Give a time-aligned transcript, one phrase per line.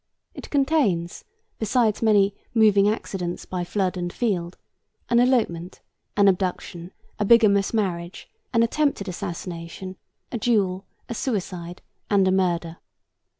[0.33, 1.25] It contains,
[1.59, 4.57] besides many 'moving accidents by flood and field,'
[5.11, 5.79] an elopement,
[6.17, 9.97] an abduction, a bigamous marriage, an attempted assassination,
[10.31, 12.79] a duel, a suicide, and a murder.